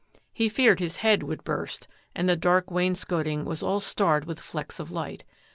[0.33, 4.79] He feared his head would burst and the dark wainscotmg was all starred with flecks
[4.79, 5.23] of light.